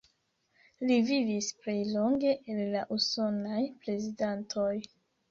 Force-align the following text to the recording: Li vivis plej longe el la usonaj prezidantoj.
Li 0.91 0.95
vivis 1.09 1.49
plej 1.65 1.75
longe 1.89 2.31
el 2.53 2.61
la 2.75 2.81
usonaj 2.95 3.59
prezidantoj. 3.83 4.71